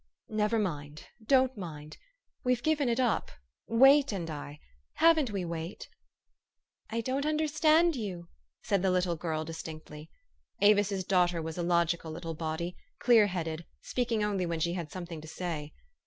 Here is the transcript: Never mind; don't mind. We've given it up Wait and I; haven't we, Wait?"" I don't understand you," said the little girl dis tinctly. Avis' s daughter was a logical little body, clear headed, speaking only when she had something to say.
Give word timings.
Never 0.29 0.57
mind; 0.57 1.05
don't 1.23 1.55
mind. 1.55 1.99
We've 2.43 2.63
given 2.63 2.89
it 2.89 2.99
up 2.99 3.29
Wait 3.67 4.11
and 4.11 4.31
I; 4.31 4.59
haven't 4.93 5.29
we, 5.29 5.45
Wait?"" 5.45 5.87
I 6.89 7.01
don't 7.01 7.23
understand 7.23 7.95
you," 7.95 8.27
said 8.63 8.81
the 8.81 8.89
little 8.89 9.15
girl 9.15 9.45
dis 9.45 9.61
tinctly. 9.61 10.09
Avis' 10.59 10.91
s 10.91 11.03
daughter 11.03 11.39
was 11.39 11.59
a 11.59 11.61
logical 11.61 12.09
little 12.11 12.33
body, 12.33 12.75
clear 12.97 13.27
headed, 13.27 13.63
speaking 13.83 14.23
only 14.23 14.47
when 14.47 14.59
she 14.59 14.73
had 14.73 14.91
something 14.91 15.21
to 15.21 15.27
say. 15.27 15.71